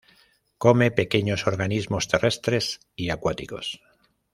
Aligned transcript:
Come 0.57 0.89
pequeños 0.89 1.45
organismos 1.45 2.07
terrestres 2.07 2.79
y 2.95 3.11
acuáticos. 3.11 3.83